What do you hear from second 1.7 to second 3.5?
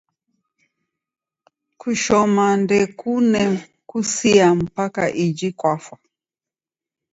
Kushoma ndokune